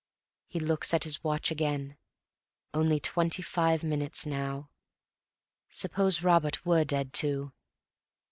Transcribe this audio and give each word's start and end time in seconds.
He 0.47 0.59
looks 0.59 0.95
at 0.95 1.03
his 1.03 1.23
watch 1.23 1.51
again. 1.51 1.95
(Only 2.73 2.99
twenty 2.99 3.43
five 3.43 3.83
minutes 3.83 4.25
now.) 4.25 4.71
Suppose 5.69 6.23
Robert 6.23 6.65
were 6.65 6.83
dead, 6.83 7.13
too? 7.13 7.53